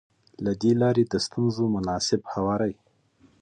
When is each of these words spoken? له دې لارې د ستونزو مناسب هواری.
له 0.43 0.51
دې 0.61 0.71
لارې 0.81 1.03
د 1.07 1.13
ستونزو 1.25 1.63
مناسب 1.75 2.21
هواری. 2.33 2.73